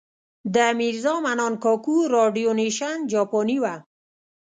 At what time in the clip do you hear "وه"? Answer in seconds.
3.63-3.75